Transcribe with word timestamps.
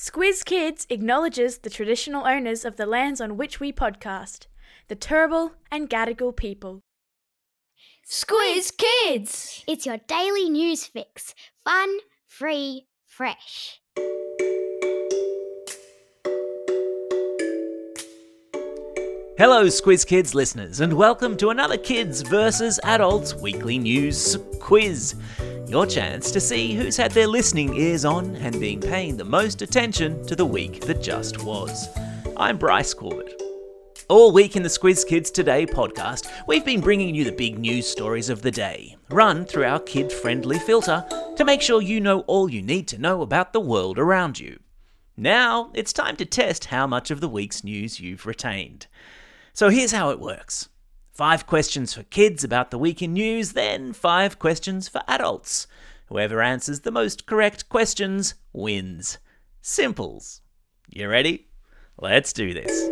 Squiz 0.00 0.44
Kids 0.44 0.86
acknowledges 0.90 1.58
the 1.58 1.70
traditional 1.70 2.24
owners 2.24 2.64
of 2.64 2.76
the 2.76 2.86
lands 2.86 3.20
on 3.20 3.36
which 3.36 3.58
we 3.58 3.72
podcast, 3.72 4.46
the 4.86 4.94
Turrbal 4.94 5.54
and 5.72 5.90
Gadigal 5.90 6.36
people. 6.36 6.82
Squiz 8.08 8.70
Kids! 8.76 9.64
It's 9.66 9.86
your 9.86 9.96
daily 10.06 10.50
news 10.50 10.86
fix. 10.86 11.34
Fun, 11.64 11.98
free, 12.28 12.86
fresh. 13.06 13.80
Hello, 19.36 19.64
Squiz 19.66 20.06
Kids 20.06 20.32
listeners, 20.32 20.78
and 20.78 20.92
welcome 20.92 21.36
to 21.38 21.50
another 21.50 21.76
Kids 21.76 22.22
versus 22.22 22.78
Adults 22.84 23.34
weekly 23.34 23.78
news 23.78 24.38
quiz. 24.60 25.16
Your 25.68 25.84
chance 25.84 26.30
to 26.30 26.40
see 26.40 26.74
who's 26.74 26.96
had 26.96 27.12
their 27.12 27.26
listening 27.26 27.74
ears 27.74 28.06
on 28.06 28.36
and 28.36 28.58
been 28.58 28.80
paying 28.80 29.18
the 29.18 29.24
most 29.24 29.60
attention 29.60 30.26
to 30.26 30.34
the 30.34 30.46
week 30.46 30.80
that 30.86 31.02
just 31.02 31.44
was. 31.44 31.88
I'm 32.38 32.56
Bryce 32.56 32.94
Corbett. 32.94 33.42
All 34.08 34.32
week 34.32 34.56
in 34.56 34.62
the 34.62 34.70
Squiz 34.70 35.06
Kids 35.06 35.30
Today 35.30 35.66
podcast, 35.66 36.26
we've 36.46 36.64
been 36.64 36.80
bringing 36.80 37.14
you 37.14 37.22
the 37.22 37.32
big 37.32 37.58
news 37.58 37.86
stories 37.86 38.30
of 38.30 38.40
the 38.40 38.50
day, 38.50 38.96
run 39.10 39.44
through 39.44 39.66
our 39.66 39.78
kid 39.80 40.10
friendly 40.10 40.58
filter 40.58 41.04
to 41.36 41.44
make 41.44 41.60
sure 41.60 41.82
you 41.82 42.00
know 42.00 42.20
all 42.20 42.48
you 42.48 42.62
need 42.62 42.88
to 42.88 42.98
know 42.98 43.20
about 43.20 43.52
the 43.52 43.60
world 43.60 43.98
around 43.98 44.40
you. 44.40 44.58
Now, 45.18 45.70
it's 45.74 45.92
time 45.92 46.16
to 46.16 46.24
test 46.24 46.66
how 46.66 46.86
much 46.86 47.10
of 47.10 47.20
the 47.20 47.28
week's 47.28 47.62
news 47.62 48.00
you've 48.00 48.24
retained. 48.24 48.86
So 49.52 49.68
here's 49.68 49.92
how 49.92 50.08
it 50.08 50.18
works 50.18 50.70
five 51.18 51.48
questions 51.48 51.92
for 51.92 52.04
kids 52.04 52.44
about 52.44 52.70
the 52.70 52.78
week 52.78 53.02
in 53.02 53.12
news, 53.12 53.54
then 53.54 53.92
five 53.92 54.38
questions 54.38 54.86
for 54.86 55.02
adults. 55.08 55.66
Whoever 56.06 56.40
answers 56.40 56.82
the 56.82 56.92
most 56.92 57.26
correct 57.26 57.68
questions 57.68 58.34
wins. 58.52 59.18
Simples. 59.60 60.42
You 60.88 61.08
ready? 61.08 61.48
Let's 61.98 62.32
do 62.32 62.54
this. 62.54 62.88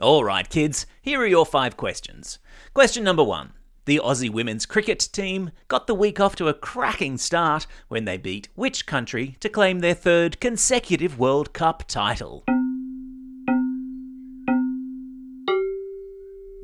All 0.00 0.22
right, 0.22 0.48
kids, 0.48 0.86
here 1.00 1.20
are 1.20 1.26
your 1.26 1.44
five 1.44 1.76
questions. 1.76 2.38
Question 2.72 3.02
number 3.02 3.24
one. 3.24 3.54
The 3.86 4.00
Aussie 4.04 4.30
women's 4.30 4.64
cricket 4.64 5.08
team 5.12 5.50
got 5.66 5.88
the 5.88 5.94
week 5.94 6.20
off 6.20 6.36
to 6.36 6.46
a 6.46 6.54
cracking 6.54 7.18
start 7.18 7.66
when 7.88 8.04
they 8.04 8.16
beat 8.16 8.48
which 8.54 8.86
country 8.86 9.36
to 9.40 9.48
claim 9.48 9.80
their 9.80 9.94
third 9.94 10.38
consecutive 10.38 11.18
World 11.18 11.52
Cup 11.52 11.82
title? 11.88 12.44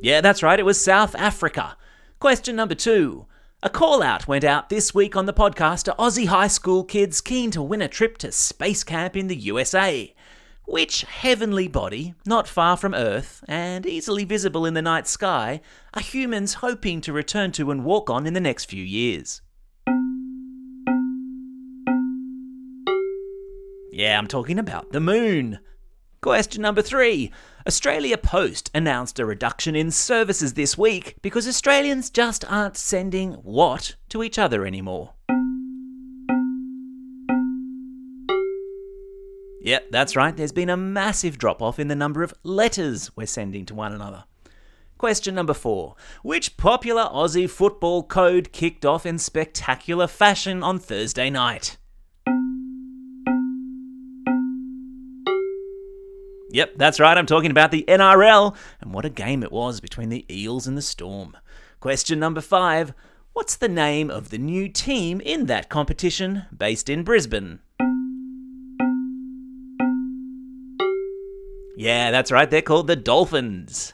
Yeah, 0.01 0.21
that's 0.21 0.45
right, 0.45 0.61
it 0.61 0.65
was 0.65 0.81
South 0.81 1.17
Africa. 1.17 1.77
Question 2.21 2.55
number 2.55 2.77
two. 2.77 3.27
A 3.65 3.69
call 3.69 4.01
out 4.01 4.29
went 4.29 4.45
out 4.45 4.69
this 4.69 4.95
week 4.95 5.17
on 5.17 5.27
the 5.27 5.33
podcast 5.33 5.83
to 5.85 5.95
Aussie 5.99 6.29
high 6.29 6.47
school 6.47 6.85
kids 6.85 7.21
keen 7.21 7.51
to 7.51 7.61
win 7.61 7.83
a 7.83 7.89
trip 7.89 8.17
to 8.19 8.31
space 8.31 8.85
camp 8.85 9.17
in 9.17 9.27
the 9.27 9.35
USA. 9.35 10.15
Which 10.67 11.03
heavenly 11.03 11.67
body, 11.67 12.15
not 12.25 12.47
far 12.47 12.77
from 12.77 12.95
Earth 12.95 13.43
and 13.49 13.87
easily 13.87 14.25
visible 14.25 14.65
in 14.65 14.75
the 14.75 14.83
night 14.83 15.09
sky, 15.09 15.61
are 15.95 16.03
humans 16.03 16.55
hoping 16.55 17.01
to 17.01 17.13
return 17.13 17.51
to 17.53 17.73
and 17.73 17.85
walk 17.85 18.09
on 18.09 18.25
in 18.25 18.35
the 18.35 18.41
next 18.41 18.67
few 18.67 18.85
years? 18.85 19.41
Yeah, 23.91 24.17
I'm 24.17 24.29
talking 24.29 24.61
about 24.61 24.93
the 24.93 25.01
moon. 25.01 25.59
Question 26.21 26.63
number 26.63 26.83
three. 26.83 27.31
Australia 27.67 28.19
Post 28.19 28.71
announced 28.75 29.21
a 29.21 29.27
reduction 29.27 29.77
in 29.77 29.91
services 29.91 30.55
this 30.55 30.77
week 30.77 31.15
because 31.23 31.47
Australians 31.47 32.11
just 32.11 32.45
aren't 32.51 32.77
sending 32.77 33.35
what 33.35 33.95
to 34.09 34.25
each 34.25 34.39
other 34.39 34.67
anymore. 34.67 35.13
Yep, 39.61 39.91
that's 39.91 40.17
right, 40.17 40.37
there's 40.37 40.53
been 40.53 40.71
a 40.71 40.77
massive 40.77 41.39
drop 41.39 41.61
off 41.61 41.79
in 41.79 41.89
the 41.89 41.95
number 41.95 42.23
of 42.23 42.35
letters 42.43 43.15
we're 43.17 43.27
sending 43.27 43.67
to 43.67 43.75
one 43.75 43.93
another. 43.93 44.25
Question 44.97 45.35
number 45.35 45.55
four. 45.55 45.95
Which 46.23 46.57
popular 46.57 47.05
Aussie 47.05 47.49
football 47.49 48.03
code 48.03 48.51
kicked 48.51 48.85
off 48.85 49.07
in 49.07 49.19
spectacular 49.19 50.09
fashion 50.09 50.63
on 50.63 50.81
Thursday 50.81 51.31
night? 51.31 51.77
Yep, 56.51 56.75
that's 56.77 56.99
right, 56.99 57.17
I'm 57.17 57.27
talking 57.27 57.51
about 57.51 57.71
the 57.71 57.85
NRL, 57.87 58.57
and 58.81 58.95
what 58.95 59.05
a 59.05 59.11
game 59.11 59.43
it 59.43 59.53
was 59.53 59.81
between 59.81 60.09
the 60.09 60.25
Eels 60.35 60.67
and 60.67 60.79
the 60.79 60.83
Storm. 60.83 61.37
Question 61.81 62.19
number 62.19 62.41
five 62.41 62.95
What's 63.35 63.55
the 63.55 63.69
name 63.69 64.11
of 64.11 64.31
the 64.31 64.39
new 64.39 64.69
team 64.69 65.21
in 65.21 65.47
that 65.47 65.69
competition 65.69 66.47
based 66.57 66.89
in 66.89 67.05
Brisbane? 67.05 67.61
Yeah, 71.77 72.11
that's 72.11 72.33
right, 72.33 72.51
they're 72.51 72.63
called 72.63 72.87
the 72.87 72.97
Dolphins. 72.97 73.93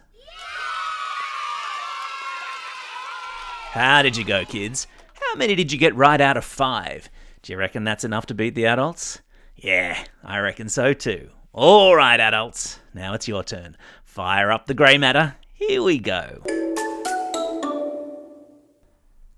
How 3.72 4.03
did 4.03 4.16
you 4.16 4.25
go, 4.25 4.44
kids? 4.44 4.86
How 5.21 5.34
many 5.34 5.56
did 5.56 5.72
you 5.72 5.78
get 5.78 5.97
right 5.97 6.21
out 6.21 6.36
of 6.36 6.44
five? 6.44 7.10
Do 7.42 7.53
you 7.53 7.59
reckon 7.59 7.82
that's 7.82 8.04
enough 8.04 8.26
to 8.26 8.34
beat 8.34 8.54
the 8.54 8.66
adults? 8.66 9.21
Yeah, 9.56 10.04
I 10.22 10.38
reckon 10.38 10.69
so 10.69 10.94
too. 10.94 11.31
All 11.56 11.94
right, 11.94 12.19
adults, 12.19 12.81
now 12.94 13.15
it's 13.15 13.28
your 13.28 13.44
turn. 13.44 13.76
Fire 14.03 14.50
up 14.50 14.66
the 14.66 14.75
grey 14.75 14.98
matter. 14.98 15.37
Here 15.53 15.81
we 15.81 16.00
go. 16.00 16.42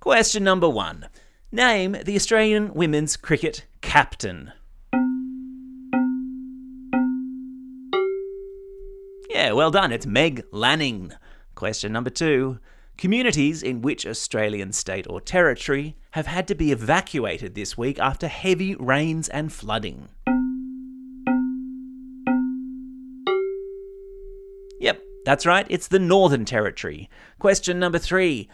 Question 0.00 0.42
number 0.42 0.66
one 0.66 1.08
Name 1.52 1.94
the 2.06 2.16
Australian 2.16 2.72
women's 2.72 3.18
cricket 3.18 3.66
captain. 3.82 4.54
Yeah, 9.28 9.52
well 9.52 9.70
done. 9.70 9.92
It's 9.92 10.06
Meg 10.06 10.42
Lanning. 10.50 11.12
Question 11.54 11.92
number 11.92 12.08
two. 12.08 12.60
Communities 12.96 13.62
in 13.62 13.82
which 13.82 14.06
Australian 14.06 14.72
state 14.72 15.06
or 15.10 15.20
territory 15.20 15.96
have 16.12 16.28
had 16.28 16.48
to 16.48 16.54
be 16.54 16.72
evacuated 16.72 17.54
this 17.54 17.76
week 17.76 17.98
after 17.98 18.26
heavy 18.26 18.74
rains 18.76 19.28
and 19.28 19.52
flooding. 19.52 20.08
That's 25.26 25.44
right, 25.44 25.66
it's 25.68 25.88
the 25.88 25.98
Northern 25.98 26.44
Territory. 26.44 27.10
Question 27.40 27.80
number 27.80 27.98
three. 27.98 28.48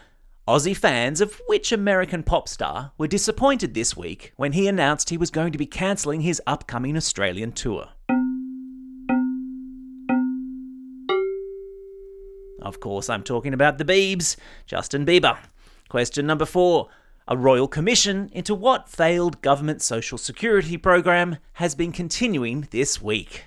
Aussie 0.48 0.74
fans 0.74 1.20
of 1.20 1.38
which 1.46 1.70
American 1.70 2.22
pop 2.22 2.48
star 2.48 2.92
were 2.96 3.06
disappointed 3.06 3.74
this 3.74 3.94
week 3.94 4.32
when 4.36 4.52
he 4.52 4.66
announced 4.66 5.10
he 5.10 5.18
was 5.18 5.30
going 5.30 5.52
to 5.52 5.58
be 5.58 5.66
cancelling 5.66 6.22
his 6.22 6.40
upcoming 6.46 6.96
Australian 6.96 7.52
tour? 7.52 7.88
Of 12.62 12.80
course, 12.80 13.10
I'm 13.10 13.22
talking 13.22 13.52
about 13.52 13.76
the 13.76 13.84
Biebs, 13.84 14.36
Justin 14.64 15.04
Bieber. 15.04 15.36
Question 15.90 16.26
number 16.26 16.46
four. 16.46 16.88
A 17.28 17.36
royal 17.36 17.68
commission 17.68 18.30
into 18.32 18.54
what 18.54 18.88
failed 18.88 19.42
government 19.42 19.82
social 19.82 20.16
security 20.16 20.78
program 20.78 21.36
has 21.52 21.74
been 21.74 21.92
continuing 21.92 22.66
this 22.70 23.02
week? 23.02 23.44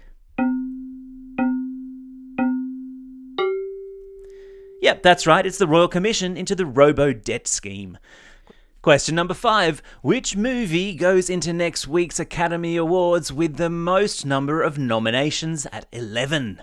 Yep, 4.85 5.01
that's 5.01 5.25
right, 5.25 5.47
it's 5.47 5.57
the 5.57 5.65
Royal 5.65 5.87
Commission 5.87 6.37
into 6.37 6.53
the 6.53 6.63
Robo 6.63 7.11
Debt 7.11 7.47
Scheme. 7.47 7.97
Question 8.83 9.15
number 9.15 9.33
five 9.33 9.81
Which 10.03 10.37
movie 10.37 10.93
goes 10.93 11.27
into 11.27 11.53
next 11.53 11.87
week's 11.87 12.19
Academy 12.19 12.75
Awards 12.75 13.33
with 13.33 13.57
the 13.57 13.71
most 13.71 14.27
number 14.27 14.61
of 14.61 14.77
nominations 14.77 15.65
at 15.71 15.87
11? 15.91 16.61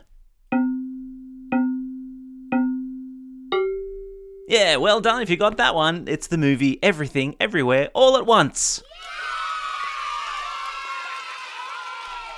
Yeah, 4.46 4.76
well 4.76 5.00
done 5.00 5.20
if 5.20 5.28
you 5.28 5.36
got 5.36 5.56
that 5.56 5.74
one. 5.74 6.04
It's 6.06 6.28
the 6.28 6.38
movie 6.38 6.78
Everything 6.80 7.34
Everywhere 7.40 7.90
All 7.92 8.16
at 8.16 8.24
Once. 8.24 8.84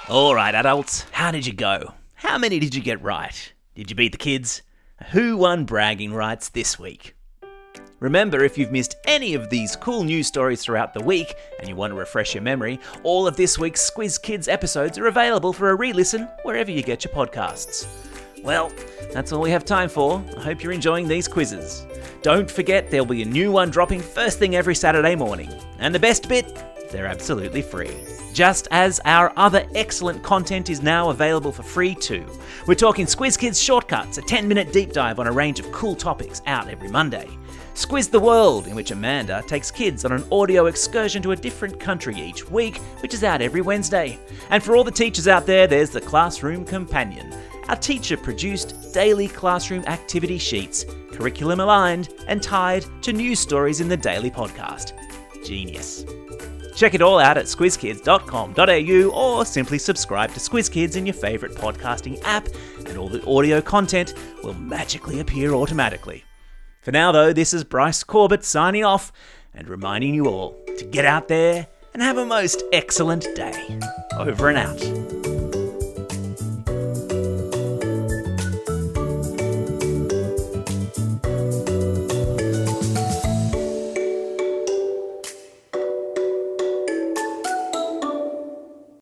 All 0.09 0.35
right, 0.35 0.55
adults, 0.55 1.05
how 1.13 1.31
did 1.31 1.45
you 1.45 1.53
go? 1.53 1.93
How 2.15 2.39
many 2.39 2.59
did 2.59 2.75
you 2.75 2.81
get 2.81 3.03
right? 3.03 3.53
Did 3.75 3.91
you 3.91 3.97
beat 3.97 4.13
the 4.13 4.17
kids? 4.17 4.63
Who 5.11 5.37
won 5.37 5.65
bragging 5.65 6.15
rights 6.15 6.51
this 6.51 6.79
week? 6.79 7.17
Remember, 7.99 8.45
if 8.45 8.57
you've 8.57 8.71
missed 8.71 8.95
any 9.07 9.35
of 9.35 9.51
these 9.51 9.75
cool 9.75 10.05
news 10.05 10.29
stories 10.29 10.63
throughout 10.63 10.95
the 10.95 11.03
week 11.03 11.35
and 11.59 11.69
you 11.69 11.75
want 11.75 11.93
to 11.93 11.99
refresh 11.99 12.35
your 12.35 12.43
memory, 12.43 12.79
all 13.03 13.27
of 13.27 13.37
this 13.37 13.59
week's 13.59 13.91
Squiz 13.91 14.23
Kids 14.23 14.47
episodes 14.47 14.97
are 14.97 15.07
available 15.07 15.53
for 15.53 15.71
a 15.71 15.75
re 15.75 15.93
listen 15.93 16.29
wherever 16.45 16.71
you 16.71 16.83
get 16.83 17.05
your 17.05 17.13
podcasts. 17.13 17.87
Well, 18.45 18.71
that's 19.11 19.33
all 19.33 19.41
we 19.41 19.51
have 19.53 19.65
time 19.65 19.89
for. 19.89 20.23
I 20.37 20.41
hope 20.43 20.63
you're 20.63 20.73
enjoying 20.73 21.09
these 21.09 21.27
quizzes. 21.27 21.87
Don't 22.21 22.51
forget, 22.51 22.91
there'll 22.91 23.07
be 23.07 23.23
a 23.23 23.27
new 23.27 23.51
one 23.51 23.71
dropping 23.71 24.01
first 24.01 24.39
thing 24.39 24.55
every 24.55 24.75
Saturday 24.75 25.15
morning. 25.15 25.51
And 25.79 25.95
the 25.95 25.99
best 25.99 26.29
bit, 26.29 26.63
they're 26.91 27.07
absolutely 27.07 27.63
free. 27.63 27.97
Just 28.35 28.69
as 28.71 29.01
our 29.07 29.33
other 29.37 29.67
excellent 29.75 30.23
content 30.23 30.69
is 30.69 30.83
now 30.83 31.09
available 31.09 31.53
for 31.53 31.63
free 31.63 31.95
too. 31.95 32.27
We're 32.67 32.75
talking 32.75 33.07
Squiz 33.07 33.39
Kids 33.39 33.59
Shortcuts, 33.59 34.19
a 34.19 34.23
10 34.23 34.47
minute 34.47 34.75
deep 34.75 34.93
dive 34.93 35.19
on 35.19 35.27
a 35.27 35.33
range 35.33 35.59
of 35.59 35.73
cool 35.73 35.95
topics 35.95 36.43
out 36.47 36.69
every 36.69 36.89
Monday. 36.89 37.29
Squiz 37.75 38.11
the 38.11 38.21
World, 38.21 38.67
in 38.67 38.75
which 38.75 38.91
Amanda 38.91 39.43
takes 39.47 39.71
kids 39.71 40.05
on 40.05 40.13
an 40.13 40.25
audio 40.31 40.67
excursion 40.67 41.23
to 41.23 41.33
a 41.33 41.37
different 41.37 41.81
country 41.81 42.15
each 42.15 42.49
week, 42.51 42.77
which 43.01 43.15
is 43.15 43.25
out 43.25 43.41
every 43.41 43.63
Wednesday. 43.63 44.19
And 44.51 44.63
for 44.63 44.77
all 44.77 44.85
the 44.85 44.91
teachers 44.91 45.27
out 45.27 45.47
there, 45.47 45.67
there's 45.67 45.91
the 45.91 46.01
Classroom 46.01 46.65
Companion, 46.65 47.33
our 47.69 47.77
teacher 47.77 48.17
produced 48.17 48.93
daily 48.93 49.29
classroom 49.29 49.85
activity 49.87 50.39
sheets, 50.39 50.85
curriculum 51.13 51.61
aligned 51.61 52.15
and 52.29 52.43
tied 52.43 52.85
to 53.03 53.13
news 53.13 53.41
stories 53.41 53.81
in 53.81 53.89
the 53.89 53.97
daily 53.97 54.31
podcast. 54.31 54.93
Genius. 55.45 56.05
Check 56.75 56.95
it 56.95 57.03
all 57.03 57.21
out 57.21 57.39
at 57.39 57.45
squizkids.com.au 57.45 59.11
or 59.11 59.45
simply 59.47 59.79
subscribe 59.79 60.33
to 60.33 60.41
Squiz 60.41 60.71
Kids 60.71 60.97
in 60.97 61.07
your 61.07 61.15
favourite 61.15 61.55
podcasting 61.55 62.21
app, 62.25 62.49
and 62.87 62.99
all 62.99 63.09
the 63.09 63.25
audio 63.27 63.61
content 63.61 64.15
will 64.43 64.55
magically 64.55 65.21
appear 65.21 65.53
automatically. 65.55 66.25
For 66.83 66.91
now, 66.91 67.13
though, 67.13 67.33
this 67.33 67.55
is 67.55 67.65
Bryce 67.65 68.03
Corbett 68.03 68.45
signing 68.45 68.85
off 68.85 69.13
and 69.55 69.69
reminding 69.69 70.15
you 70.15 70.27
all 70.27 70.61
to 70.77 70.85
get 70.85 71.05
out 71.05 71.29
there 71.29 71.69
and 71.95 72.03
have 72.03 72.19
a 72.19 72.27
most 72.27 72.65
excellent 72.73 73.27
day. 73.37 73.79
Over 74.19 74.49
and 74.49 74.59
out. 74.59 75.14